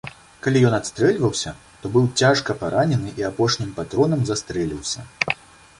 Калі 0.45 0.61
ён 0.69 0.77
адстрэльваўся, 0.77 1.53
то 1.83 1.91
быў 1.99 2.07
цяжка 2.23 2.57
паранены 2.63 3.09
і 3.21 3.29
апошнім 3.31 3.69
патронам 3.79 4.21
застрэліўся. 4.33 5.07